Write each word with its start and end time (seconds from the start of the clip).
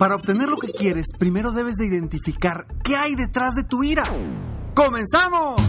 Para 0.00 0.14
obtener 0.14 0.48
lo 0.48 0.56
que 0.56 0.72
quieres, 0.72 1.08
primero 1.18 1.52
debes 1.52 1.76
de 1.76 1.84
identificar 1.84 2.64
qué 2.82 2.96
hay 2.96 3.14
detrás 3.16 3.54
de 3.54 3.64
tu 3.64 3.84
ira. 3.84 4.02
¡Comenzamos! 4.74 5.60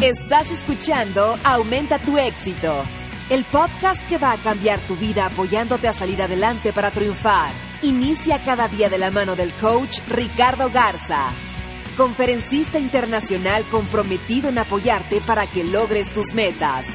Estás 0.00 0.50
escuchando 0.50 1.36
Aumenta 1.44 1.98
tu 1.98 2.16
éxito, 2.16 2.72
el 3.28 3.44
podcast 3.44 4.00
que 4.08 4.16
va 4.16 4.32
a 4.32 4.38
cambiar 4.38 4.78
tu 4.78 4.96
vida 4.96 5.26
apoyándote 5.26 5.88
a 5.88 5.92
salir 5.92 6.22
adelante 6.22 6.72
para 6.72 6.90
triunfar. 6.90 7.52
Inicia 7.82 8.42
cada 8.42 8.66
día 8.68 8.88
de 8.88 8.96
la 8.96 9.10
mano 9.10 9.36
del 9.36 9.52
coach 9.60 9.98
Ricardo 10.08 10.70
Garza, 10.70 11.28
conferencista 11.98 12.78
internacional 12.78 13.62
comprometido 13.70 14.48
en 14.48 14.56
apoyarte 14.56 15.20
para 15.26 15.46
que 15.46 15.64
logres 15.64 16.10
tus 16.14 16.32
metas. 16.32 16.86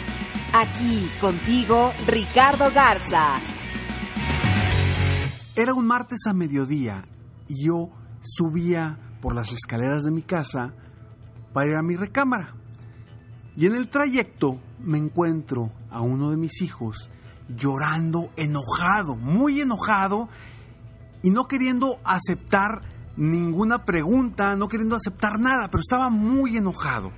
Aquí 0.52 1.08
contigo, 1.22 1.94
Ricardo 2.08 2.72
Garza. 2.74 3.36
Era 5.60 5.74
un 5.74 5.88
martes 5.88 6.20
a 6.26 6.32
mediodía 6.32 7.04
y 7.50 7.66
yo 7.66 7.90
subía 8.22 8.98
por 9.22 9.36
las 9.36 9.52
escaleras 9.52 10.06
de 10.06 10.12
mi 10.12 10.22
casa 10.22 10.74
para 11.52 11.70
ir 11.70 11.76
a 11.76 11.84
mi 11.84 11.98
recámara. 11.98 12.56
Y 13.58 13.66
en 13.66 13.76
el 13.76 13.90
trayecto 13.90 14.58
me 14.80 14.98
encuentro 14.98 15.74
a 15.92 16.00
uno 16.00 16.32
de 16.32 16.38
mis 16.38 16.62
hijos 16.62 17.12
llorando 17.50 18.32
enojado, 18.38 19.18
muy 19.18 19.60
enojado 19.60 20.30
y 21.24 21.30
no 21.30 21.50
queriendo 21.50 22.00
aceptar 22.06 22.82
ninguna 23.18 23.84
pregunta, 23.84 24.56
no 24.56 24.70
queriendo 24.70 24.96
aceptar 24.96 25.42
nada, 25.42 25.70
pero 25.70 25.82
estaba 25.82 26.10
muy 26.10 26.56
enojado. 26.56 27.12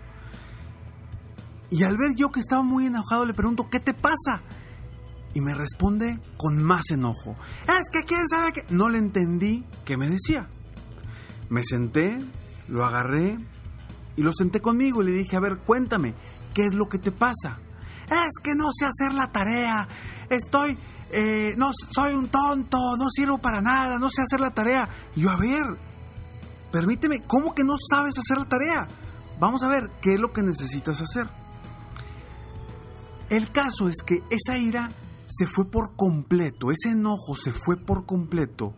Y 1.70 1.84
al 1.84 1.96
ver 1.96 2.16
yo 2.16 2.32
que 2.32 2.40
estaba 2.40 2.64
muy 2.64 2.88
enojado 2.88 3.24
le 3.24 3.36
pregunto, 3.36 3.70
¿qué 3.70 3.80
te 3.80 3.94
pasa? 3.94 4.42
Y 5.34 5.42
me 5.42 5.54
responde 5.54 6.20
con 6.38 6.62
más 6.62 6.90
enojo. 6.92 7.36
Es 7.68 7.90
que 7.92 8.06
quién 8.06 8.28
sabe 8.28 8.52
que... 8.52 8.66
No 8.70 8.90
le 8.90 8.98
entendí 8.98 9.66
qué 9.86 9.98
me 9.98 10.10
decía. 10.10 10.50
Me 11.50 11.64
senté, 11.64 12.20
lo 12.68 12.86
agarré 12.86 13.38
y 14.16 14.24
lo 14.24 14.34
senté 14.34 14.62
conmigo 14.62 15.02
y 15.02 15.06
le 15.06 15.12
dije, 15.12 15.36
a 15.36 15.40
ver, 15.40 15.60
cuéntame, 15.60 16.16
¿qué 16.54 16.66
es 16.66 16.76
lo 16.76 16.88
que 16.90 16.98
te 16.98 17.12
pasa? 17.12 17.60
Es 18.06 18.40
que 18.44 18.56
no 18.56 18.70
sé 18.74 18.86
hacer 18.86 19.14
la 19.14 19.32
tarea, 19.32 19.88
estoy, 20.30 20.78
eh, 21.12 21.54
no, 21.58 21.72
soy 21.74 22.14
un 22.14 22.28
tonto, 22.28 22.78
no 22.98 23.10
sirvo 23.10 23.38
para 23.38 23.62
nada, 23.62 23.98
no 24.00 24.10
sé 24.10 24.22
hacer 24.22 24.42
la 24.42 24.52
tarea. 24.52 24.90
Yo, 25.16 25.30
a 25.30 25.38
ver, 25.38 25.64
permíteme, 26.72 27.24
¿cómo 27.26 27.56
que 27.56 27.64
no 27.64 27.76
sabes 27.90 28.18
hacer 28.18 28.38
la 28.38 28.50
tarea? 28.50 28.88
Vamos 29.40 29.64
a 29.64 29.70
ver, 29.70 29.90
¿qué 30.02 30.16
es 30.16 30.20
lo 30.20 30.34
que 30.34 30.44
necesitas 30.44 31.02
hacer? 31.02 31.28
El 33.30 33.50
caso 33.52 33.88
es 33.88 34.04
que 34.06 34.22
esa 34.30 34.58
ira 34.58 34.92
se 35.32 35.48
fue 35.48 35.66
por 35.70 35.96
completo, 35.96 36.72
ese 36.72 36.92
enojo 36.92 37.36
se 37.36 37.52
fue 37.52 37.78
por 37.78 38.06
completo 38.06 38.74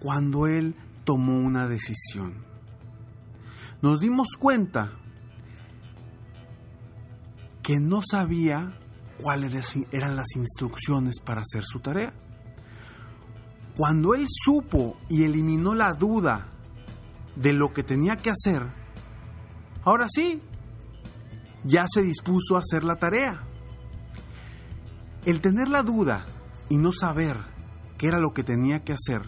cuando 0.00 0.46
él 0.46 0.74
tomó 1.04 1.38
una 1.38 1.68
decisión. 1.68 2.44
Nos 3.80 4.00
dimos 4.00 4.28
cuenta 4.38 4.92
que 7.62 7.78
no 7.78 8.02
sabía 8.02 8.78
cuáles 9.22 9.78
eran 9.92 10.16
las 10.16 10.36
instrucciones 10.36 11.20
para 11.20 11.42
hacer 11.42 11.64
su 11.64 11.80
tarea. 11.80 12.12
Cuando 13.76 14.14
él 14.14 14.26
supo 14.28 14.96
y 15.08 15.24
eliminó 15.24 15.74
la 15.74 15.94
duda 15.94 16.52
de 17.36 17.52
lo 17.52 17.72
que 17.72 17.82
tenía 17.82 18.16
que 18.16 18.30
hacer, 18.30 18.62
ahora 19.84 20.06
sí, 20.08 20.42
ya 21.64 21.86
se 21.92 22.02
dispuso 22.02 22.56
a 22.56 22.60
hacer 22.60 22.84
la 22.84 22.96
tarea. 22.96 23.42
El 25.26 25.40
tener 25.40 25.68
la 25.68 25.82
duda 25.82 26.26
y 26.68 26.76
no 26.76 26.92
saber 26.92 27.36
qué 27.96 28.08
era 28.08 28.18
lo 28.18 28.34
que 28.34 28.44
tenía 28.44 28.84
que 28.84 28.92
hacer, 28.92 29.22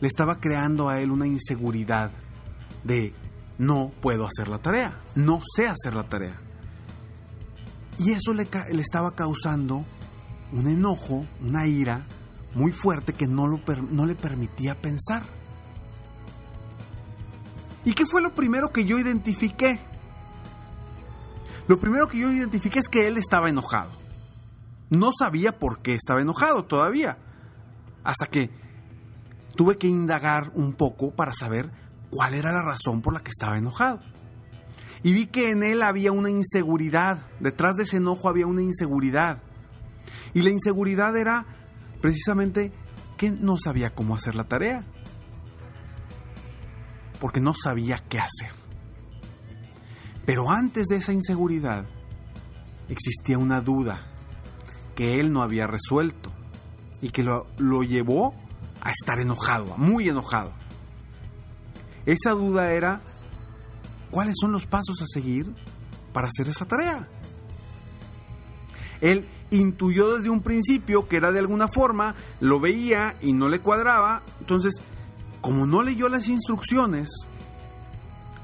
le 0.00 0.06
estaba 0.06 0.40
creando 0.40 0.88
a 0.88 1.00
él 1.00 1.10
una 1.10 1.26
inseguridad 1.26 2.12
de 2.84 3.12
no 3.58 3.92
puedo 4.00 4.26
hacer 4.26 4.48
la 4.48 4.58
tarea, 4.58 5.00
no 5.14 5.40
sé 5.56 5.66
hacer 5.66 5.94
la 5.94 6.08
tarea. 6.08 6.40
Y 7.98 8.12
eso 8.12 8.32
le, 8.32 8.48
estaba 8.70 9.14
causando 9.14 9.84
un 10.52 10.66
enojo, 10.66 11.26
una 11.40 11.66
ira 11.66 12.04
muy 12.54 12.72
fuerte 12.72 13.12
que 13.12 13.26
no, 13.26 13.46
lo, 13.46 13.60
no 13.90 14.06
le 14.06 14.14
permitía 14.14 14.80
pensar. 14.80 15.22
¿Y 17.84 17.94
qué 17.94 18.06
fue 18.06 18.22
lo 18.22 18.32
primero 18.32 18.72
que 18.72 18.84
yo 18.84 18.98
identifiqué? 18.98 19.80
Lo 21.66 21.78
primero 21.78 22.06
que 22.08 22.18
yo 22.18 22.30
identifiqué 22.30 22.78
es 22.78 22.88
que 22.88 23.08
él 23.08 23.16
estaba 23.18 23.48
enojado. 23.48 24.01
No 24.92 25.10
sabía 25.18 25.58
por 25.58 25.80
qué 25.80 25.94
estaba 25.94 26.20
enojado 26.20 26.66
todavía. 26.66 27.16
Hasta 28.04 28.26
que 28.26 28.50
tuve 29.56 29.78
que 29.78 29.86
indagar 29.86 30.52
un 30.54 30.74
poco 30.74 31.12
para 31.12 31.32
saber 31.32 31.70
cuál 32.10 32.34
era 32.34 32.52
la 32.52 32.60
razón 32.60 33.00
por 33.00 33.14
la 33.14 33.20
que 33.20 33.30
estaba 33.30 33.56
enojado. 33.56 34.00
Y 35.02 35.14
vi 35.14 35.28
que 35.28 35.50
en 35.50 35.62
él 35.62 35.82
había 35.82 36.12
una 36.12 36.28
inseguridad. 36.28 37.26
Detrás 37.40 37.76
de 37.76 37.84
ese 37.84 37.96
enojo 37.96 38.28
había 38.28 38.46
una 38.46 38.60
inseguridad. 38.60 39.42
Y 40.34 40.42
la 40.42 40.50
inseguridad 40.50 41.16
era 41.16 41.46
precisamente 42.02 42.70
que 43.16 43.30
no 43.30 43.56
sabía 43.56 43.94
cómo 43.94 44.14
hacer 44.14 44.34
la 44.34 44.44
tarea. 44.44 44.84
Porque 47.18 47.40
no 47.40 47.54
sabía 47.54 48.04
qué 48.10 48.18
hacer. 48.18 48.50
Pero 50.26 50.50
antes 50.50 50.84
de 50.88 50.96
esa 50.96 51.14
inseguridad 51.14 51.86
existía 52.90 53.38
una 53.38 53.62
duda 53.62 54.11
que 54.94 55.20
él 55.20 55.32
no 55.32 55.42
había 55.42 55.66
resuelto 55.66 56.30
y 57.00 57.10
que 57.10 57.22
lo, 57.22 57.46
lo 57.58 57.82
llevó 57.82 58.34
a 58.80 58.90
estar 58.90 59.20
enojado, 59.20 59.76
muy 59.76 60.08
enojado. 60.08 60.52
Esa 62.06 62.32
duda 62.32 62.72
era, 62.72 63.00
¿cuáles 64.10 64.34
son 64.40 64.52
los 64.52 64.66
pasos 64.66 65.00
a 65.02 65.06
seguir 65.06 65.54
para 66.12 66.28
hacer 66.28 66.48
esa 66.48 66.66
tarea? 66.66 67.08
Él 69.00 69.26
intuyó 69.50 70.16
desde 70.16 70.30
un 70.30 70.42
principio 70.42 71.08
que 71.08 71.16
era 71.16 71.32
de 71.32 71.38
alguna 71.38 71.68
forma, 71.68 72.14
lo 72.40 72.58
veía 72.60 73.16
y 73.20 73.32
no 73.32 73.48
le 73.48 73.60
cuadraba, 73.60 74.22
entonces, 74.40 74.82
como 75.40 75.66
no 75.66 75.82
leyó 75.82 76.08
las 76.08 76.28
instrucciones 76.28 77.08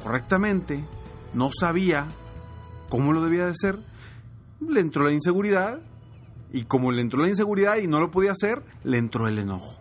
correctamente, 0.02 0.84
no 1.34 1.50
sabía 1.52 2.06
cómo 2.88 3.12
lo 3.12 3.22
debía 3.22 3.44
de 3.44 3.52
hacer, 3.52 3.78
le 4.60 4.80
entró 4.80 5.04
la 5.04 5.12
inseguridad 5.12 5.80
y 6.52 6.64
como 6.64 6.92
le 6.92 7.02
entró 7.02 7.20
la 7.20 7.28
inseguridad 7.28 7.76
y 7.76 7.86
no 7.86 8.00
lo 8.00 8.10
podía 8.10 8.32
hacer, 8.32 8.64
le 8.84 8.98
entró 8.98 9.28
el 9.28 9.38
enojo. 9.38 9.78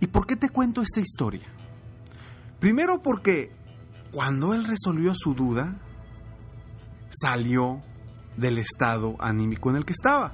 ¿Y 0.00 0.06
por 0.06 0.26
qué 0.26 0.36
te 0.36 0.48
cuento 0.48 0.82
esta 0.82 1.00
historia? 1.00 1.46
Primero 2.60 3.02
porque 3.02 3.52
cuando 4.12 4.54
él 4.54 4.64
resolvió 4.64 5.12
su 5.14 5.34
duda, 5.34 5.80
salió 7.10 7.82
del 8.36 8.58
estado 8.58 9.16
anímico 9.18 9.70
en 9.70 9.76
el 9.76 9.84
que 9.84 9.92
estaba. 9.92 10.32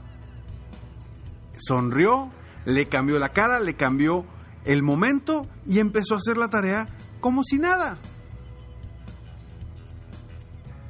Sonrió, 1.57 2.31
le 2.67 2.89
cambió 2.89 3.19
la 3.19 3.31
cara, 3.31 3.61
le 3.61 3.75
cambió 3.75 4.27
el 4.65 4.83
momento 4.83 5.47
y 5.67 5.79
empezó 5.79 6.15
a 6.15 6.19
hacer 6.19 6.37
la 6.37 6.49
tarea 6.49 6.87
como 7.21 7.43
si 7.45 7.59
nada 7.59 7.99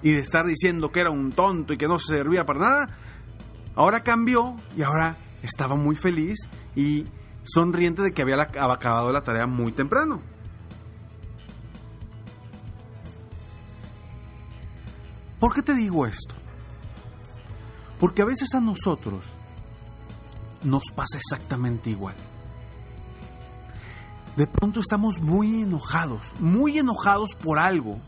y 0.04 0.12
de 0.12 0.20
estar 0.20 0.46
diciendo 0.46 0.92
que 0.92 1.00
era 1.00 1.10
un 1.10 1.32
tonto 1.32 1.72
y 1.72 1.78
que 1.78 1.88
no 1.88 1.98
servía 1.98 2.46
para 2.46 2.60
nada, 2.60 2.98
Ahora 3.76 4.04
cambió 4.04 4.54
y 4.76 4.82
ahora 4.82 5.16
estaba 5.42 5.74
muy 5.74 5.96
feliz 5.96 6.48
y 6.76 7.04
sonriente 7.42 8.02
de 8.02 8.12
que 8.12 8.22
había 8.22 8.40
acabado 8.40 9.12
la 9.12 9.22
tarea 9.22 9.46
muy 9.46 9.72
temprano. 9.72 10.22
¿Por 15.40 15.52
qué 15.52 15.62
te 15.62 15.74
digo 15.74 16.06
esto? 16.06 16.34
Porque 17.98 18.22
a 18.22 18.24
veces 18.24 18.54
a 18.54 18.60
nosotros 18.60 19.24
nos 20.62 20.84
pasa 20.94 21.18
exactamente 21.18 21.90
igual. 21.90 22.14
De 24.36 24.46
pronto 24.46 24.80
estamos 24.80 25.20
muy 25.20 25.62
enojados, 25.62 26.32
muy 26.38 26.78
enojados 26.78 27.30
por 27.42 27.58
algo, 27.58 28.00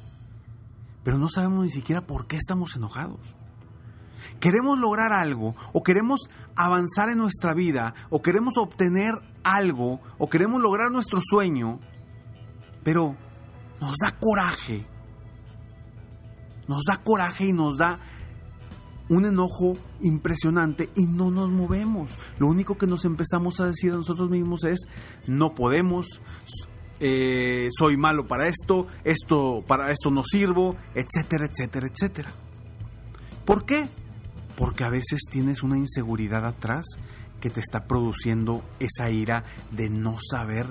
pero 1.07 1.19
no 1.19 1.29
sabemos 1.29 1.63
ni 1.63 1.71
siquiera 1.71 2.05
por 2.05 2.27
qué 2.27 2.37
estamos 2.37 2.75
enojados. 2.75 3.37
Queremos 4.41 4.77
lograr 4.77 5.13
algo, 5.13 5.55
o 5.73 5.85
queremos 5.85 6.23
avanzar 6.57 7.11
en 7.11 7.19
nuestra 7.19 7.55
vida, 7.55 7.95
o 8.11 8.23
queremos 8.23 8.55
obtener 8.59 9.15
algo, 9.45 10.01
o 10.19 10.29
queremos 10.29 10.61
lograr 10.61 10.91
nuestro 10.91 11.21
sueño, 11.23 11.79
pero 12.83 13.15
nos 13.81 13.95
da 14.03 14.19
coraje. 14.19 14.85
Nos 16.67 16.83
da 16.83 16.97
coraje 16.97 17.51
y 17.51 17.53
nos 17.53 17.79
da 17.79 18.01
un 19.09 19.27
enojo 19.27 19.75
impresionante 20.01 20.91
y 20.97 21.07
no 21.07 21.31
nos 21.31 21.51
movemos. 21.51 22.19
Lo 22.39 22.49
único 22.49 22.77
que 22.77 22.89
nos 22.89 23.05
empezamos 23.05 23.61
a 23.61 23.67
decir 23.67 23.93
a 23.93 23.97
nosotros 23.97 24.29
mismos 24.29 24.65
es, 24.65 24.81
no 25.29 25.55
podemos, 25.55 26.21
eh, 27.01 27.69
soy 27.77 27.97
malo 27.97 28.27
para 28.27 28.49
esto, 28.49 28.87
esto 29.05 29.65
para 29.67 29.91
esto 29.91 30.11
no 30.11 30.23
sirvo, 30.25 30.77
etcétera, 30.95 31.47
etcétera, 31.47 31.89
etcétera. 31.89 32.31
¿Por 33.45 33.65
qué? 33.65 33.89
Porque 34.57 34.85
a 34.85 34.91
veces 34.91 35.21
tienes 35.31 35.63
una 35.63 35.77
inseguridad 35.77 36.47
atrás 36.47 36.85
que 37.41 37.51
te 37.51 37.61
está 37.61 37.87
produciendo 37.87 38.65
esa 38.81 39.11
ira 39.11 39.45
de 39.71 39.91
no 39.91 40.17
saber 40.21 40.67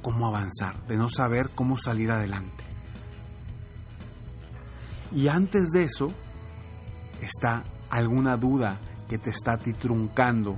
cómo 0.00 0.26
avanzar, 0.26 0.86
de 0.86 0.96
no 0.96 1.08
saber 1.08 1.50
cómo 1.54 1.76
salir 1.76 2.10
adelante. 2.10 2.64
Y 5.14 5.28
antes 5.28 5.68
de 5.68 5.84
eso, 5.84 6.10
está 7.20 7.64
alguna 7.90 8.36
duda 8.36 8.80
que 9.08 9.18
te 9.18 9.30
está 9.30 9.58
titruncando 9.58 10.56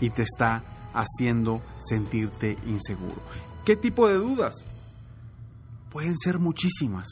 y 0.00 0.10
te 0.10 0.22
está 0.22 0.64
haciendo 0.92 1.62
sentirte 1.78 2.56
inseguro. 2.66 3.22
¿Qué 3.68 3.76
tipo 3.76 4.08
de 4.08 4.14
dudas? 4.14 4.54
Pueden 5.90 6.16
ser 6.16 6.38
muchísimas. 6.38 7.06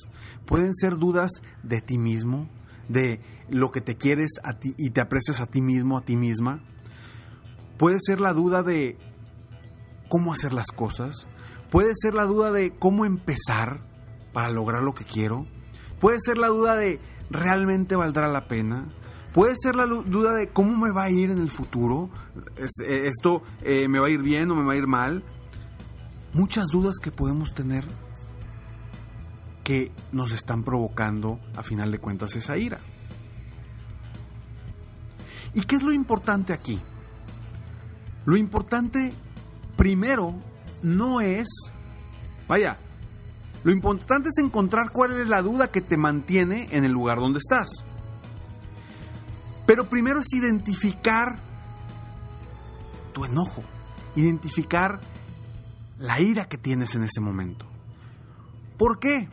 Pueden 0.46 0.72
ser 0.72 0.96
dudas 0.96 1.30
de 1.62 1.82
ti 1.82 1.98
mismo, 1.98 2.48
de 2.88 3.20
lo 3.50 3.70
que 3.70 3.82
te 3.82 3.98
quieres 3.98 4.40
a 4.42 4.54
ti 4.58 4.72
y 4.78 4.88
te 4.88 5.02
aprecias 5.02 5.42
a 5.42 5.46
ti 5.48 5.60
mismo, 5.60 5.98
a 5.98 6.06
ti 6.06 6.16
misma. 6.16 6.62
Puede 7.76 7.98
ser 8.00 8.22
la 8.22 8.32
duda 8.32 8.62
de 8.62 8.96
cómo 10.08 10.32
hacer 10.32 10.54
las 10.54 10.68
cosas. 10.68 11.28
Puede 11.70 11.92
ser 11.94 12.14
la 12.14 12.24
duda 12.24 12.50
de 12.52 12.70
cómo 12.70 13.04
empezar 13.04 13.82
para 14.32 14.48
lograr 14.48 14.82
lo 14.82 14.94
que 14.94 15.04
quiero. 15.04 15.46
Puede 16.00 16.20
ser 16.20 16.38
la 16.38 16.46
duda 16.46 16.74
de 16.74 17.00
¿realmente 17.28 17.96
valdrá 17.96 18.28
la 18.28 18.48
pena? 18.48 18.94
Puede 19.34 19.56
ser 19.62 19.76
la 19.76 19.84
duda 19.84 20.32
de 20.32 20.48
cómo 20.48 20.74
me 20.78 20.90
va 20.90 21.02
a 21.02 21.10
ir 21.10 21.28
en 21.28 21.38
el 21.38 21.50
futuro. 21.50 22.08
Eh, 22.56 23.08
¿Esto 23.08 23.42
eh, 23.60 23.88
me 23.88 23.98
va 23.98 24.06
a 24.06 24.10
ir 24.10 24.22
bien 24.22 24.50
o 24.50 24.54
me 24.54 24.64
va 24.64 24.72
a 24.72 24.76
ir 24.76 24.86
mal? 24.86 25.22
Muchas 26.36 26.66
dudas 26.66 26.98
que 27.02 27.10
podemos 27.10 27.54
tener 27.54 27.86
que 29.64 29.90
nos 30.12 30.32
están 30.32 30.64
provocando, 30.64 31.40
a 31.56 31.62
final 31.62 31.90
de 31.90 31.98
cuentas, 31.98 32.36
esa 32.36 32.58
ira. 32.58 32.78
¿Y 35.54 35.62
qué 35.62 35.76
es 35.76 35.82
lo 35.82 35.92
importante 35.92 36.52
aquí? 36.52 36.78
Lo 38.26 38.36
importante, 38.36 39.14
primero, 39.78 40.34
no 40.82 41.22
es, 41.22 41.48
vaya, 42.46 42.76
lo 43.64 43.72
importante 43.72 44.28
es 44.28 44.36
encontrar 44.36 44.90
cuál 44.90 45.18
es 45.18 45.28
la 45.28 45.40
duda 45.40 45.68
que 45.68 45.80
te 45.80 45.96
mantiene 45.96 46.68
en 46.70 46.84
el 46.84 46.92
lugar 46.92 47.18
donde 47.18 47.38
estás. 47.38 47.86
Pero 49.64 49.88
primero 49.88 50.20
es 50.20 50.30
identificar 50.34 51.38
tu 53.14 53.24
enojo, 53.24 53.62
identificar 54.16 55.00
la 55.98 56.20
ira 56.20 56.46
que 56.46 56.58
tienes 56.58 56.94
en 56.94 57.04
ese 57.04 57.20
momento. 57.20 57.66
¿Por 58.76 58.98
qué? 58.98 59.28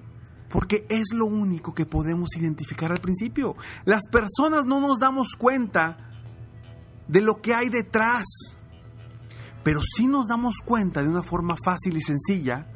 Porque 0.50 0.86
es 0.89 1.13
lo 1.13 1.25
único 1.25 1.74
que 1.74 1.86
podemos 1.86 2.36
identificar 2.38 2.92
al 2.92 3.01
principio. 3.01 3.56
Las 3.86 4.04
personas 4.12 4.65
no 4.65 4.80
nos 4.80 5.00
damos 5.00 5.30
cuenta 5.38 6.12
de 7.07 7.21
lo 7.21 7.42
que 7.42 7.54
hay 7.54 7.69
detrás, 7.69 8.24
pero 9.63 9.81
sí 9.81 10.07
nos 10.07 10.27
damos 10.27 10.56
cuenta 10.63 11.01
de 11.01 11.10
una 11.10 11.24
forma 11.24 11.56
fácil 11.63 11.98
y 11.98 12.01
sencilla 12.01 12.68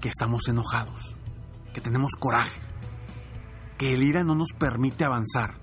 que 0.00 0.08
estamos 0.08 0.48
enojados, 0.48 1.16
que 1.72 1.80
tenemos 1.80 2.12
coraje, 2.18 2.60
que 3.78 3.94
el 3.94 4.02
ira 4.02 4.24
no 4.24 4.34
nos 4.34 4.48
permite 4.58 5.04
avanzar. 5.04 5.58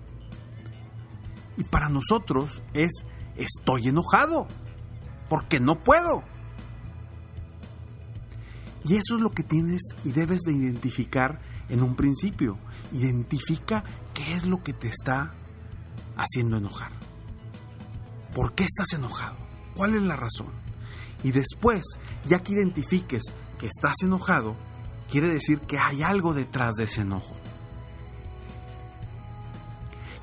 Y 1.57 1.63
para 1.63 1.89
nosotros 1.89 2.63
es 2.73 3.05
estoy 3.35 3.89
enojado, 3.89 4.47
porque 5.31 5.61
no 5.61 5.79
puedo. 5.79 6.25
Y 8.83 8.95
eso 8.95 9.15
es 9.15 9.21
lo 9.21 9.31
que 9.31 9.43
tienes 9.43 9.79
y 10.03 10.11
debes 10.11 10.41
de 10.41 10.51
identificar 10.51 11.39
en 11.69 11.81
un 11.81 11.95
principio. 11.95 12.57
Identifica 12.91 13.85
qué 14.13 14.33
es 14.33 14.45
lo 14.45 14.61
que 14.61 14.73
te 14.73 14.89
está 14.89 15.33
haciendo 16.17 16.57
enojar. 16.57 16.91
¿Por 18.35 18.55
qué 18.55 18.65
estás 18.65 18.91
enojado? 18.91 19.37
¿Cuál 19.73 19.95
es 19.95 20.01
la 20.01 20.17
razón? 20.17 20.49
Y 21.23 21.31
después, 21.31 21.85
ya 22.25 22.43
que 22.43 22.51
identifiques 22.51 23.23
que 23.57 23.67
estás 23.67 23.95
enojado, 24.03 24.57
quiere 25.09 25.29
decir 25.29 25.61
que 25.61 25.79
hay 25.79 26.03
algo 26.03 26.33
detrás 26.33 26.73
de 26.73 26.83
ese 26.83 27.03
enojo. 27.03 27.37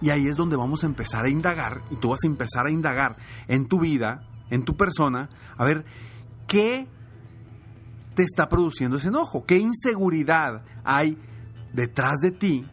Y 0.02 0.10
ahí 0.10 0.28
es 0.28 0.36
donde 0.36 0.56
vamos 0.56 0.84
a 0.84 0.86
empezar 0.86 1.24
a 1.24 1.30
indagar, 1.30 1.80
y 1.90 1.96
tú 1.96 2.10
vas 2.10 2.20
a 2.24 2.26
empezar 2.26 2.66
a 2.66 2.70
indagar 2.70 3.16
en 3.46 3.68
tu 3.68 3.80
vida, 3.80 4.28
en 4.50 4.64
tu 4.64 4.76
persona, 4.76 5.28
a 5.56 5.64
ver 5.64 5.84
qué 6.46 6.86
te 8.14 8.22
está 8.22 8.48
produciendo 8.48 8.96
ese 8.96 9.08
enojo, 9.08 9.44
qué 9.44 9.58
inseguridad 9.58 10.64
hay 10.84 11.18
detrás 11.72 12.16
de 12.18 12.32
ti, 12.32 12.66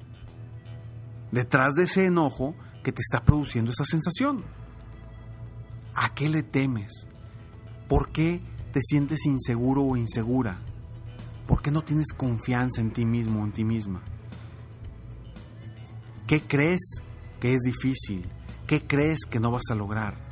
detrás 1.31 1.73
de 1.75 1.83
ese 1.83 2.05
enojo 2.05 2.55
que 2.83 2.91
te 2.91 3.01
está 3.01 3.23
produciendo 3.23 3.71
esa 3.71 3.85
sensación. 3.85 4.43
¿A 5.93 6.13
qué 6.13 6.29
le 6.29 6.43
temes? 6.43 7.07
¿Por 7.87 8.11
qué 8.11 8.41
te 8.71 8.81
sientes 8.81 9.25
inseguro 9.25 9.83
o 9.83 9.97
insegura? 9.97 10.59
¿Por 11.47 11.61
qué 11.61 11.71
no 11.71 11.83
tienes 11.83 12.11
confianza 12.11 12.81
en 12.81 12.91
ti 12.91 13.05
mismo 13.05 13.41
o 13.41 13.45
en 13.45 13.51
ti 13.51 13.63
misma? 13.63 14.01
¿Qué 16.27 16.41
crees 16.41 17.01
que 17.39 17.53
es 17.53 17.61
difícil? 17.61 18.27
¿Qué 18.65 18.85
crees 18.85 19.19
que 19.29 19.39
no 19.39 19.51
vas 19.51 19.69
a 19.69 19.75
lograr? 19.75 20.24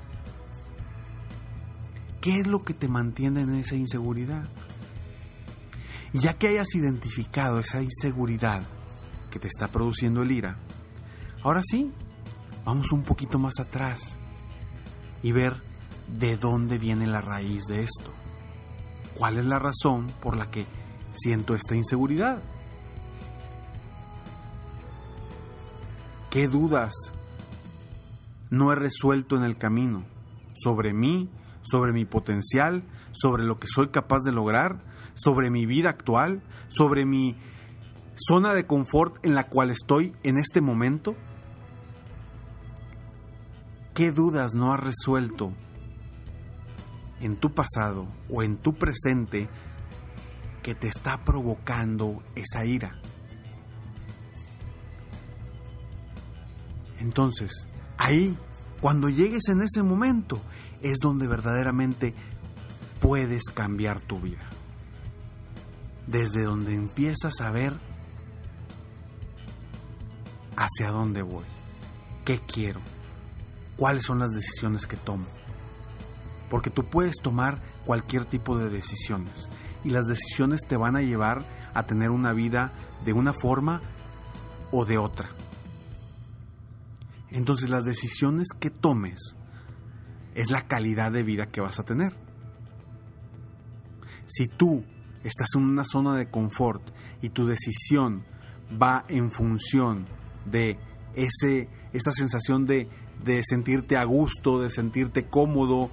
¿Qué 2.24 2.39
es 2.39 2.48
lo 2.48 2.63
que 2.63 2.74
te 2.74 2.88
mantiene 2.88 3.42
en 3.42 3.53
esa 3.56 3.75
inseguridad? 3.75 4.46
Y 6.13 6.20
ya 6.20 6.36
que 6.38 6.48
hayas 6.48 6.74
identificado 6.74 7.60
esa 7.60 7.84
inseguridad 7.84 8.63
que 9.30 9.39
te 9.39 9.50
está 9.50 9.68
produciendo 9.68 10.22
el 10.22 10.32
ira, 10.32 10.56
ahora 11.44 11.60
sí, 11.62 11.92
vamos 12.63 12.94
un 12.94 13.03
poquito 13.03 13.39
más 13.39 13.60
atrás 13.60 14.15
y 15.22 15.34
ver 15.34 15.62
de 16.18 16.38
dónde 16.38 16.77
viene 16.77 17.08
la 17.08 17.20
raíz 17.20 17.63
de 17.65 17.84
esto. 17.84 18.13
¿Cuál 19.18 19.38
es 19.38 19.46
la 19.46 19.60
razón 19.60 20.08
por 20.22 20.38
la 20.38 20.50
que 20.50 20.65
siento 21.12 21.56
esta 21.56 21.75
inseguridad? 21.75 22.42
¿Qué 26.30 26.48
dudas 26.48 26.94
no 28.50 28.72
he 28.72 28.75
resuelto 28.75 29.36
en 29.36 29.44
el 29.44 29.58
camino 29.58 30.06
sobre 30.53 30.94
mí, 30.94 31.30
sobre 31.63 31.91
mi 31.91 32.05
potencial, 32.05 32.84
sobre 33.12 33.43
lo 33.43 33.60
que 33.60 33.67
soy 33.67 33.89
capaz 33.89 34.20
de 34.22 34.32
lograr, 34.32 34.84
sobre 35.15 35.50
mi 35.50 35.65
vida 35.65 35.89
actual, 35.89 36.43
sobre 36.67 37.05
mi 37.05 37.36
zona 38.15 38.53
de 38.53 38.67
confort 38.67 39.25
en 39.25 39.34
la 39.34 39.48
cual 39.48 39.72
estoy 39.72 40.13
en 40.24 40.38
este 40.38 40.62
momento? 40.62 41.15
¿Qué 43.96 44.12
dudas 44.12 44.53
no 44.53 44.74
has 44.74 44.79
resuelto 44.79 45.53
en 47.24 47.38
tu 47.38 47.53
pasado 47.53 48.08
o 48.29 48.43
en 48.43 48.58
tu 48.58 48.74
presente 48.74 49.50
que 50.62 50.75
te 50.75 50.88
está 50.88 51.24
provocando 51.24 52.22
esa 52.36 52.65
ira. 52.65 53.00
Entonces, 57.00 57.67
ahí, 57.98 58.38
cuando 58.82 59.10
llegues 59.10 59.48
en 59.50 59.62
ese 59.62 59.84
momento, 59.84 60.41
es 60.84 60.98
donde 61.02 61.28
verdaderamente 61.28 62.13
puedes 63.00 63.44
cambiar 63.54 64.00
tu 64.02 64.20
vida. 64.20 64.48
Desde 66.06 66.44
donde 66.44 66.75
empiezas 66.75 67.42
a 67.42 67.50
ver 67.50 67.74
hacia 70.56 70.92
dónde 70.92 71.24
voy, 71.24 71.46
¿Qué 72.25 72.40
quiero? 72.40 72.80
¿Cuáles 73.75 74.06
son 74.06 74.20
las 74.20 74.32
decisiones 74.32 74.88
que 74.88 74.96
tomo? 74.96 75.25
Porque 76.50 76.70
tú 76.70 76.86
puedes 76.86 77.16
tomar 77.22 77.62
cualquier 77.86 78.25
tipo 78.25 78.58
de 78.58 78.70
decisiones 78.70 79.50
y 79.84 79.90
las 79.90 80.06
decisiones 80.06 80.62
te 80.66 80.78
van 80.78 80.96
a 80.96 81.02
llevar 81.02 81.46
a 81.74 81.84
tener 81.84 82.12
una 82.12 82.32
vida 82.32 82.72
de 83.04 83.12
una 83.12 83.34
forma 83.34 83.82
o 84.72 84.86
de 84.86 84.98
otra. 84.98 85.32
Entonces 87.30 87.70
las 87.70 87.84
decisiones 87.84 88.48
que 88.58 88.70
tomes 88.70 89.36
es 90.36 90.52
la 90.52 90.68
calidad 90.68 91.12
de 91.12 91.24
vida 91.24 91.48
que 91.48 91.62
vas 91.62 91.80
a 91.80 91.84
tener. 91.84 92.13
Si 94.28 94.48
tú 94.48 94.84
estás 95.24 95.50
en 95.56 95.63
una 95.63 95.84
zona 95.86 96.16
de 96.16 96.30
confort 96.30 96.82
y 97.22 97.30
tu 97.30 97.46
decisión 97.46 98.24
va 98.82 99.06
en 99.08 99.32
función 99.32 100.08
de 100.46 100.78
ese, 101.16 101.70
esa 101.94 102.12
sensación 102.12 102.66
de, 102.66 102.88
de 103.24 103.44
sentirte 103.44 103.98
a 103.98 104.04
gusto, 104.04 104.62
de 104.62 104.70
sentirte 104.70 105.25
cómodo, 105.25 105.90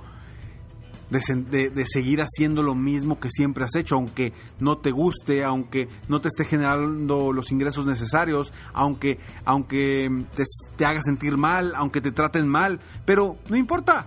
de, 1.11 1.71
de, 1.71 1.85
seguir 1.87 2.21
haciendo 2.23 2.63
lo 2.63 2.77
mismo 2.77 3.19
que 3.19 3.31
siempre 3.31 3.65
has 3.65 3.75
hecho, 3.75 3.97
aunque 3.97 4.33
no 4.61 4.79
te 4.79 4.93
guste, 4.93 5.43
aunque 5.43 5.89
no 6.09 6.21
te 6.21 6.29
esté 6.29 6.45
generando 6.45 7.33
los 7.33 7.51
ingresos 7.51 7.85
necesarios, 7.85 8.53
aunque, 8.73 9.19
aunque 9.45 10.09
te, 10.37 10.45
te 10.77 10.85
haga 10.85 11.03
sentir 11.03 11.37
mal, 11.37 11.73
aunque 11.75 12.01
te 12.01 12.13
traten 12.13 12.47
mal, 12.47 12.81
pero 13.05 13.37
no 13.49 13.57
importa. 13.57 14.07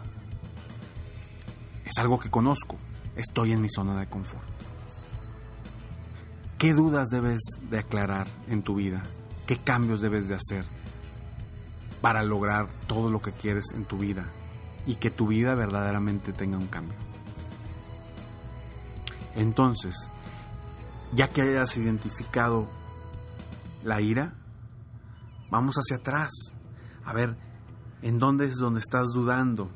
Es 1.86 1.98
algo 1.98 2.20
que 2.20 2.30
conozco, 2.30 2.78
estoy 3.16 3.52
en 3.52 3.62
mi 3.62 3.70
zona 3.70 4.00
de 4.00 4.08
confort. 4.08 4.48
¿Qué 6.58 6.74
dudas 6.74 7.10
debes 7.10 7.42
de 7.70 7.80
aclarar 7.80 8.28
en 8.48 8.63
tu 8.63 8.75
vida? 8.75 9.04
¿Qué 9.46 9.58
cambios 9.58 10.02
debes 10.02 10.30
de 10.30 10.36
hacer 10.36 10.66
para 12.02 12.24
lograr 12.24 12.68
todo 12.88 13.10
lo 13.10 13.22
que 13.22 13.34
quieres 13.34 13.66
en 13.75 13.86
tu 13.86 13.98
vida? 13.98 14.25
y 14.86 14.96
que 14.96 15.10
tu 15.10 15.28
vida 15.28 15.56
verdaderamente 15.56 16.34
tenga 16.34 16.58
un 16.58 16.68
cambio. 16.68 16.98
Entonces, 19.36 19.96
ya 21.13 21.30
que 21.30 21.42
hayas 21.42 21.78
identificado 21.78 22.68
la 23.84 24.02
ira, 24.02 24.34
vamos 25.50 25.75
hacia 25.75 25.98
atrás. 25.98 26.32
A 27.06 27.13
ver, 27.13 27.38
¿en 28.02 28.20
dónde 28.20 28.46
es 28.46 28.56
donde 28.56 28.80
estás 28.80 29.10
dudando? 29.13 29.72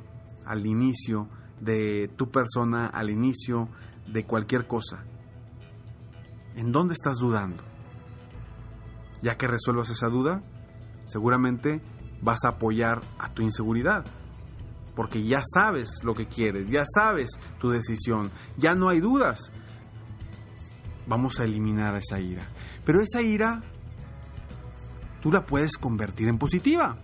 Al 0.46 0.66
inicio 0.66 1.30
de 1.60 2.10
tu 2.16 2.30
persona, 2.30 2.88
al 2.88 3.10
inicio 3.10 3.70
de 4.08 4.26
cualquier 4.26 4.68
cosa. 4.68 5.04
¿En 6.56 6.72
dónde 6.72 6.94
estás 6.94 7.18
dudando? 7.18 7.64
Ya 9.22 9.38
que 9.38 9.48
resuelvas 9.48 9.90
esa 9.90 10.08
duda, 10.08 10.44
seguramente 11.06 11.82
vas 12.22 12.46
a 12.46 12.50
apoyar 12.50 13.02
a 13.20 13.34
tu 13.34 13.42
inseguridad 13.42 14.06
porque 14.98 15.22
ya 15.24 15.44
sabes 15.54 16.04
lo 16.04 16.16
que 16.16 16.26
quieres, 16.26 16.70
ya 16.70 16.84
sabes 16.92 17.30
tu 17.60 17.70
decisión, 17.70 18.32
ya 18.58 18.74
no 18.74 18.90
hay 18.90 19.00
dudas. 19.00 19.52
Vamos 21.06 21.40
a 21.40 21.44
eliminar 21.44 21.96
esa 21.96 22.20
ira. 22.20 22.42
Pero 22.84 23.00
esa 23.02 23.22
ira 23.22 23.62
tú 25.22 25.32
la 25.32 25.46
puedes 25.46 25.78
convertir 25.78 26.28
en 26.28 26.40
positiva. 26.40 26.98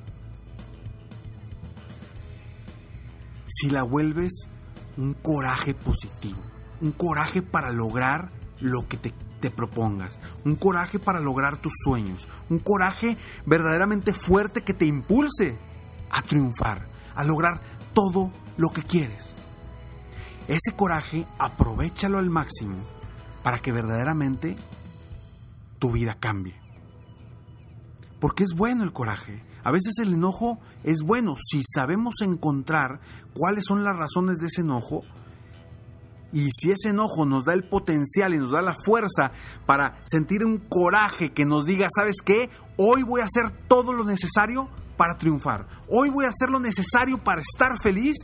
Si 3.56 3.70
la 3.70 3.84
vuelves 3.84 4.50
un 4.98 5.14
coraje 5.14 5.76
positivo, 5.76 6.40
un 6.82 6.92
coraje 6.92 7.44
para 7.44 7.72
lograr 7.72 8.32
lo 8.60 8.88
que 8.88 8.98
te, 8.98 9.14
propongas, 9.52 10.20
un 10.46 10.56
coraje 10.56 11.00
para 11.00 11.20
lograr 11.20 11.58
tus 11.58 11.74
sueños, 11.84 12.28
un 12.50 12.60
coraje 12.60 13.18
verdaderamente 13.46 14.14
fuerte 14.14 14.62
que 14.62 14.74
te 14.74 14.86
impulse 14.86 15.58
a 16.10 16.22
triunfar, 16.22 16.88
a 17.14 17.24
lograr 17.26 17.62
todo 17.94 18.32
lo 18.58 18.70
que 18.70 18.84
quieres. 18.84 19.36
Ese 20.48 20.76
coraje 20.76 21.28
aprovechalo 21.38 22.18
al 22.20 22.30
máximo 22.30 22.78
para 23.44 23.60
que 23.60 23.72
verdaderamente 23.72 24.56
tu 25.78 25.92
vida 25.92 26.16
cambie. 26.20 26.56
Porque 28.20 28.46
es 28.46 28.54
bueno 28.56 28.84
el 28.84 28.94
coraje. 28.94 29.44
A 29.63 29.72
veces 29.72 29.93
el 30.01 30.13
enojo 30.13 30.60
es 30.84 31.01
bueno 31.03 31.36
si 31.41 31.62
sabemos 31.63 32.15
encontrar 32.22 33.00
cuáles 33.34 33.63
son 33.65 33.84
las 33.84 33.96
razones 33.96 34.38
de 34.39 34.48
ese 34.48 34.62
enojo 34.62 35.03
y 36.34 36.50
si 36.51 36.72
ese 36.72 36.89
enojo 36.89 37.25
nos 37.25 37.46
da 37.46 37.53
el 37.53 37.63
potencial 37.63 38.34
y 38.34 38.39
nos 38.39 38.51
da 38.51 38.62
la 38.62 38.75
fuerza 38.84 39.32
para 39.65 40.01
sentir 40.03 40.43
un 40.43 40.58
coraje 40.58 41.32
que 41.32 41.46
nos 41.46 41.65
diga, 41.65 41.88
¿sabes 41.96 42.17
qué? 42.25 42.50
Hoy 42.75 43.03
voy 43.03 43.22
a 43.22 43.25
hacer 43.25 43.51
todo 43.67 43.93
lo 43.93 44.03
necesario 44.03 44.67
para 44.98 45.17
triunfar. 45.17 45.67
Hoy 45.88 46.10
voy 46.10 46.25
a 46.25 46.29
hacer 46.29 46.50
lo 46.50 46.60
necesario 46.60 47.24
para 47.24 47.41
estar 47.41 47.72
feliz 47.82 48.17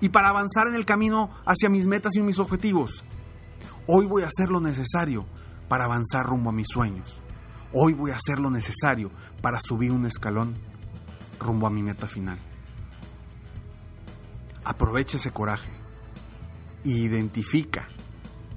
y 0.00 0.10
para 0.10 0.28
avanzar 0.28 0.68
en 0.68 0.74
el 0.74 0.84
camino 0.84 1.30
hacia 1.46 1.70
mis 1.70 1.86
metas 1.86 2.14
y 2.16 2.20
mis 2.20 2.38
objetivos. 2.38 3.02
Hoy 3.86 4.06
voy 4.06 4.22
a 4.22 4.28
hacer 4.28 4.50
lo 4.50 4.60
necesario 4.60 5.26
para 5.68 5.84
avanzar 5.84 6.26
rumbo 6.26 6.50
a 6.50 6.52
mis 6.52 6.68
sueños. 6.68 7.20
Hoy 7.72 7.94
voy 7.94 8.10
a 8.10 8.16
hacer 8.16 8.38
lo 8.38 8.50
necesario 8.50 9.10
para 9.40 9.58
subir 9.58 9.90
un 9.90 10.04
escalón 10.06 10.54
rumbo 11.38 11.66
a 11.66 11.70
mi 11.70 11.82
meta 11.82 12.06
final. 12.06 12.38
Aprovecha 14.64 15.16
ese 15.16 15.30
coraje 15.30 15.70
e 16.84 16.90
identifica 16.90 17.88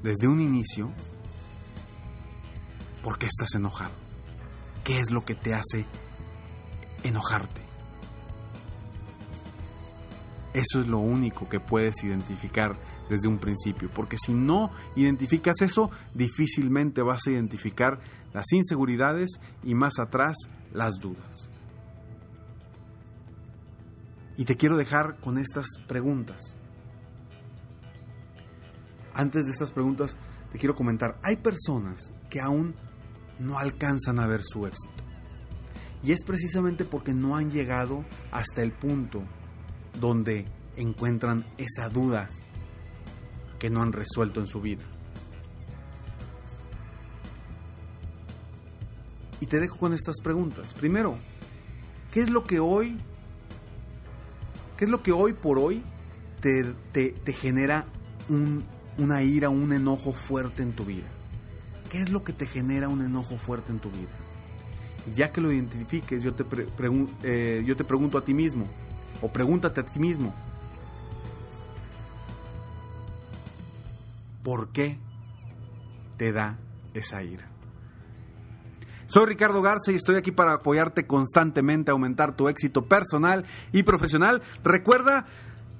desde 0.03 0.27
un 0.27 0.41
inicio 0.41 0.91
por 3.03 3.17
qué 3.17 3.25
estás 3.25 3.55
enojado. 3.55 3.93
¿Qué 4.83 4.99
es 4.99 5.11
lo 5.11 5.25
que 5.25 5.35
te 5.35 5.53
hace 5.53 5.85
enojarte. 7.03 7.61
Eso 10.53 10.81
es 10.81 10.87
lo 10.87 10.99
único 10.99 11.47
que 11.49 11.59
puedes 11.59 12.03
identificar 12.03 12.75
desde 13.09 13.27
un 13.27 13.37
principio, 13.37 13.89
porque 13.93 14.17
si 14.17 14.33
no 14.33 14.71
identificas 14.95 15.61
eso, 15.61 15.91
difícilmente 16.13 17.01
vas 17.01 17.27
a 17.27 17.31
identificar 17.31 17.99
las 18.33 18.51
inseguridades 18.51 19.39
y 19.63 19.75
más 19.75 19.99
atrás 19.99 20.35
las 20.73 20.95
dudas. 20.95 21.49
Y 24.37 24.45
te 24.45 24.55
quiero 24.55 24.77
dejar 24.77 25.17
con 25.19 25.39
estas 25.39 25.65
preguntas. 25.87 26.57
Antes 29.13 29.45
de 29.45 29.51
estas 29.51 29.71
preguntas, 29.71 30.15
te 30.51 30.59
quiero 30.59 30.75
comentar, 30.75 31.19
hay 31.23 31.37
personas 31.37 32.13
que 32.29 32.39
aún 32.39 32.75
no 33.39 33.57
alcanzan 33.57 34.19
a 34.19 34.27
ver 34.27 34.41
su 34.43 34.67
éxito. 34.67 35.03
Y 36.03 36.11
es 36.11 36.23
precisamente 36.23 36.85
porque 36.85 37.13
no 37.13 37.35
han 37.35 37.49
llegado 37.49 38.05
hasta 38.31 38.61
el 38.61 38.71
punto 38.71 39.23
donde 39.99 40.45
encuentran 40.75 41.45
esa 41.57 41.89
duda 41.89 42.29
que 43.57 43.71
no 43.71 43.81
han 43.81 43.91
resuelto 43.91 44.39
en 44.39 44.47
su 44.47 44.61
vida. 44.61 44.83
Y 49.39 49.47
te 49.47 49.59
dejo 49.59 49.77
con 49.77 49.93
estas 49.93 50.17
preguntas. 50.23 50.73
Primero, 50.73 51.17
¿qué 52.11 52.21
es 52.21 52.29
lo 52.29 52.43
que 52.43 52.59
hoy, 52.59 52.97
qué 54.77 54.85
es 54.85 54.91
lo 54.91 55.03
que 55.03 55.11
hoy 55.11 55.33
por 55.33 55.59
hoy 55.59 55.83
te, 56.39 56.63
te, 56.93 57.33
genera 57.33 57.85
un, 58.29 58.63
una 58.97 59.23
ira, 59.23 59.49
un 59.49 59.73
enojo 59.73 60.13
fuerte 60.13 60.63
en 60.63 60.73
tu 60.73 60.85
vida? 60.85 61.07
¿Qué 61.89 62.01
es 62.01 62.09
lo 62.09 62.23
que 62.23 62.33
te 62.33 62.45
genera 62.45 62.87
un 62.87 63.01
enojo 63.01 63.37
fuerte 63.37 63.71
en 63.71 63.79
tu 63.79 63.89
vida? 63.89 64.09
ya 65.15 65.31
que 65.31 65.41
lo 65.41 65.51
identifiques, 65.51 66.23
yo 66.23 66.33
te, 66.33 66.45
eh, 67.23 67.63
yo 67.65 67.75
te 67.75 67.83
pregunto 67.83 68.17
a 68.17 68.25
ti 68.25 68.33
mismo, 68.33 68.67
o 69.21 69.29
pregúntate 69.29 69.81
a 69.81 69.85
ti 69.85 69.99
mismo, 69.99 70.33
¿por 74.43 74.69
qué 74.69 74.97
te 76.17 76.31
da 76.31 76.57
esa 76.93 77.23
ira? 77.23 77.47
Soy 79.07 79.25
Ricardo 79.25 79.61
Garza 79.61 79.93
y 79.93 79.95
estoy 79.95 80.17
aquí 80.17 80.31
para 80.31 80.55
apoyarte 80.55 81.07
constantemente 81.07 81.91
aumentar 81.91 82.35
tu 82.35 82.49
éxito 82.49 82.85
personal 82.85 83.45
y 83.71 83.83
profesional. 83.83 84.41
Recuerda 84.65 85.25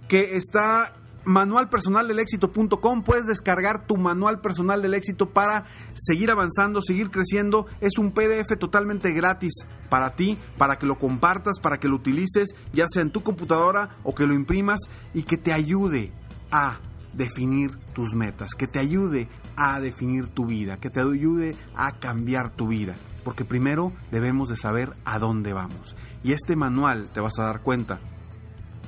que 0.08 0.38
está 0.38 0.94
manualpersonaldelexito.com 1.26 3.04
puedes 3.04 3.28
descargar 3.28 3.86
tu 3.86 3.98
manual 3.98 4.40
personal 4.40 4.82
del 4.82 4.94
éxito 4.94 5.32
para 5.32 5.66
seguir 5.94 6.32
avanzando, 6.32 6.82
seguir 6.82 7.12
creciendo. 7.12 7.68
Es 7.82 7.98
un 7.98 8.12
PDF 8.12 8.58
totalmente 8.58 9.12
gratis 9.12 9.68
para 9.90 10.16
ti, 10.16 10.38
para 10.58 10.80
que 10.80 10.86
lo 10.86 10.98
compartas, 10.98 11.60
para 11.60 11.80
que 11.80 11.90
lo 11.90 11.96
utilices, 11.96 12.56
ya 12.72 12.86
sea 12.88 13.02
en 13.02 13.12
tu 13.12 13.24
computadora 13.24 13.90
o 14.04 14.16
que 14.16 14.26
lo 14.26 14.34
imprimas 14.34 14.80
y 15.14 15.24
que 15.24 15.36
te 15.36 15.52
ayude 15.52 16.14
a 16.50 16.80
definir 17.12 17.78
tus 17.94 18.14
metas, 18.14 18.52
que 18.58 18.68
te 18.68 18.80
ayude 18.80 19.28
a 19.58 19.82
definir 19.82 20.30
tu 20.30 20.46
vida, 20.46 20.78
que 20.78 20.90
te 20.90 21.02
ayude 21.02 21.58
a 21.76 22.00
cambiar 22.00 22.52
tu 22.52 22.68
vida. 22.68 22.96
Porque 23.28 23.44
primero 23.44 23.92
debemos 24.10 24.48
de 24.48 24.56
saber 24.56 24.96
a 25.04 25.20
dónde 25.20 25.52
vamos. 25.52 25.98
Y 26.24 26.32
este 26.32 26.56
manual, 26.56 27.10
te 27.14 27.20
vas 27.20 27.38
a 27.40 27.44
dar 27.44 27.60
cuenta, 27.60 28.00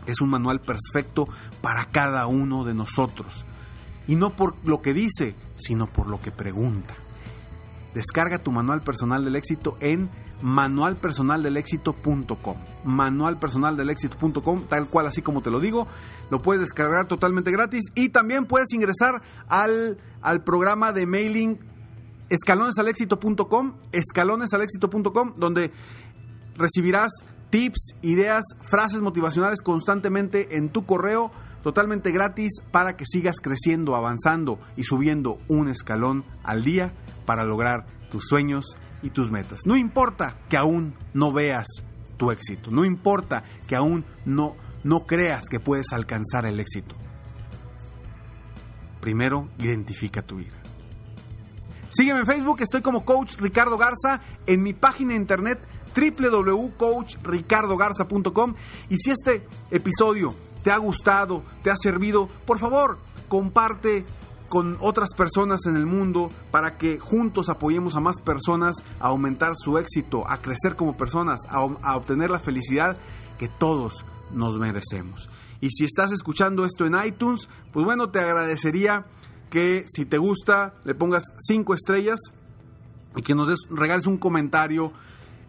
es 0.06 0.22
un 0.22 0.30
manual 0.30 0.62
perfecto 0.62 1.28
para 1.62 1.88
cada 1.88 2.26
uno 2.26 2.64
de 2.64 2.74
nosotros. 2.74 3.46
Y 4.08 4.16
no 4.16 4.38
por 4.38 4.56
lo 4.66 4.82
que 4.82 4.94
dice, 4.94 5.36
sino 5.58 5.88
por 5.88 6.08
lo 6.08 6.22
que 6.22 6.32
pregunta. 6.32 6.94
Descarga 7.94 8.40
tu 8.40 8.54
manual 8.54 8.80
personal 8.80 9.26
del 9.26 9.36
éxito 9.36 9.76
en 9.82 10.10
manualpersonaldelexito.com. 10.42 12.58
manualpersonaldelexito.com, 12.86 14.64
tal 14.70 14.88
cual 14.88 15.08
así 15.08 15.22
como 15.22 15.42
te 15.42 15.52
lo 15.52 15.60
digo. 15.60 15.86
Lo 16.30 16.42
puedes 16.42 16.62
descargar 16.62 17.10
totalmente 17.10 17.52
gratis 17.52 17.92
y 17.94 18.08
también 18.08 18.46
puedes 18.46 18.72
ingresar 18.72 19.22
al, 19.50 19.98
al 20.22 20.46
programa 20.46 20.94
de 20.94 21.08
mailing 21.08 21.60
escalonesalexito.com, 22.30 23.74
escalonesalexito.com, 23.92 25.34
donde 25.38 25.72
recibirás 26.56 27.12
tips, 27.50 27.96
ideas, 28.02 28.44
frases 28.62 29.02
motivacionales 29.02 29.62
constantemente 29.62 30.58
en 30.58 30.70
tu 30.70 30.86
correo, 30.86 31.32
totalmente 31.64 32.12
gratis 32.12 32.62
para 32.72 32.96
que 32.96 33.06
sigas 33.06 33.38
creciendo, 33.42 33.96
avanzando 33.96 34.60
y 34.76 34.84
subiendo 34.84 35.40
un 35.48 35.68
escalón 35.68 36.26
al 36.44 36.64
día 36.64 36.94
para 37.26 37.44
lograr 37.44 37.86
tus 38.10 38.26
sueños 38.28 38.78
y 39.02 39.10
tus 39.10 39.32
metas. 39.32 39.62
No 39.66 39.76
importa 39.76 40.38
que 40.50 40.58
aún 40.58 40.96
no 41.14 41.32
veas 41.32 41.68
tu 42.18 42.32
éxito, 42.32 42.70
no 42.72 42.86
importa 42.86 43.44
que 43.68 43.76
aún 43.76 44.06
no, 44.26 44.56
no 44.84 45.06
creas 45.06 45.46
que 45.50 45.60
puedes 45.60 45.94
alcanzar 45.94 46.46
el 46.46 46.60
éxito. 46.60 46.96
Primero, 49.00 49.48
identifica 49.58 50.22
tu 50.22 50.38
vida. 50.38 50.59
Sígueme 51.90 52.20
en 52.20 52.26
Facebook, 52.28 52.62
estoy 52.62 52.82
como 52.82 53.04
Coach 53.04 53.36
Ricardo 53.40 53.78
Garza, 53.78 54.22
en 54.46 54.62
mi 54.62 54.74
página 54.74 55.14
de 55.14 55.18
internet 55.18 55.60
www.coachricardogarza.com 55.96 58.54
y 58.90 58.98
si 58.98 59.10
este 59.10 59.48
episodio 59.72 60.36
te 60.64 60.70
ha 60.72 60.78
gustado, 60.78 61.42
te 61.64 61.72
ha 61.72 61.76
servido, 61.76 62.30
por 62.46 62.60
favor, 62.60 63.00
comparte 63.28 64.06
con 64.50 64.78
otras 64.82 65.16
personas 65.16 65.66
en 65.66 65.76
el 65.76 65.88
mundo 65.88 66.30
para 66.52 66.78
que 66.78 67.00
juntos 67.00 67.50
apoyemos 67.50 67.96
a 67.96 68.00
más 68.00 68.22
personas 68.22 68.84
a 69.00 69.08
aumentar 69.08 69.54
su 69.56 69.80
éxito, 69.80 70.28
a 70.28 70.42
crecer 70.42 70.76
como 70.76 70.96
personas, 70.96 71.40
a, 71.50 71.68
a, 71.82 71.96
obtener 71.96 72.30
la 72.30 72.40
felicidad 72.40 72.98
que 73.38 73.48
todos 73.48 74.06
nos 74.32 74.60
merecemos. 74.60 75.28
Y 75.60 75.72
si 75.72 75.86
estás 75.86 76.12
escuchando 76.12 76.66
esto 76.66 76.86
en 76.86 76.96
iTunes, 77.04 77.50
pues 77.72 77.84
bueno, 77.86 78.10
te 78.10 78.20
agradecería 78.20 79.08
que 79.50 79.86
si 79.88 80.06
te 80.06 80.18
gusta 80.18 80.76
le 80.86 80.96
pongas 80.96 81.24
cinco 81.38 81.74
estrellas 81.74 82.20
y 83.16 83.22
que 83.22 83.36
nos 83.36 83.48
des, 83.48 83.60
regales 83.70 84.06
un 84.08 84.18
comentario 84.18 84.94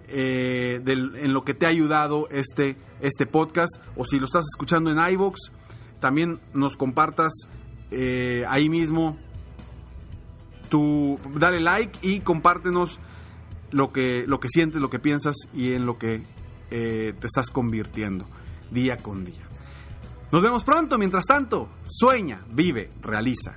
eh, 0.09 0.80
del, 0.83 1.14
en 1.16 1.33
lo 1.33 1.45
que 1.45 1.54
te 1.54 1.66
ha 1.66 1.69
ayudado 1.69 2.28
este, 2.30 2.76
este 3.00 3.26
podcast 3.26 3.76
o 3.97 4.04
si 4.04 4.19
lo 4.19 4.26
estás 4.26 4.45
escuchando 4.52 4.90
en 4.90 4.99
iVoox, 5.12 5.38
también 6.00 6.40
nos 6.54 6.76
compartas 6.76 7.33
eh, 7.90 8.45
ahí 8.49 8.69
mismo 8.69 9.19
tu 10.69 11.19
dale 11.35 11.61
like 11.61 11.99
y 12.02 12.21
compártenos 12.21 13.00
lo 13.71 13.92
que, 13.92 14.25
lo 14.26 14.40
que 14.40 14.49
sientes, 14.49 14.80
lo 14.80 14.90
que 14.90 14.99
piensas 14.99 15.37
y 15.52 15.73
en 15.73 15.85
lo 15.85 15.99
que 15.99 16.25
eh, 16.71 17.14
te 17.19 17.26
estás 17.26 17.50
convirtiendo 17.50 18.26
día 18.71 18.97
con 18.97 19.25
día. 19.25 19.47
Nos 20.33 20.42
vemos 20.42 20.64
pronto, 20.64 20.97
mientras 20.97 21.26
tanto, 21.26 21.69
sueña, 21.85 22.45
vive, 22.52 22.92
realiza. 23.02 23.57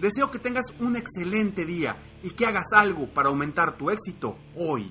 Deseo 0.01 0.31
que 0.31 0.39
tengas 0.39 0.73
un 0.81 0.97
excelente 0.97 1.65
día 1.65 1.97
y 2.23 2.31
que 2.31 2.47
hagas 2.47 2.73
algo 2.75 3.09
para 3.09 3.29
aumentar 3.29 3.77
tu 3.77 3.91
éxito 3.91 4.37
hoy. 4.57 4.91